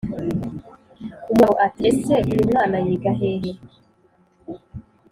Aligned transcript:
umugabo 1.23 1.53
ati 1.65 1.81
ese 1.91 2.13
uyumwna 2.25 2.77
yiga 2.85 3.11
hehe? 3.19 3.51